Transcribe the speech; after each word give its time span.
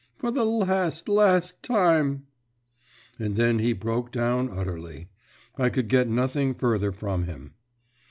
For 0.17 0.31
the 0.31 0.45
last, 0.45 1.07
last 1.07 1.61
time!" 1.61 2.25
And 3.19 3.35
then 3.35 3.59
he 3.59 3.73
broke 3.73 4.11
down 4.11 4.49
utterly. 4.49 5.09
I 5.59 5.69
could 5.69 5.89
get 5.89 6.09
nothing 6.09 6.55
further 6.55 6.91
from 6.91 7.25
him. 7.25 7.53